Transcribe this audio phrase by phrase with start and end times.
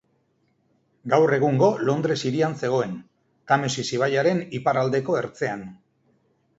[1.13, 2.97] Gaur egungo Londres hirian zegoen,
[3.53, 5.67] Tamesis ibaiaren iparraldeko ertzean.